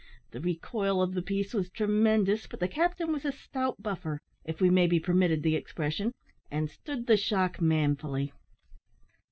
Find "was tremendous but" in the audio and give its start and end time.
1.53-2.59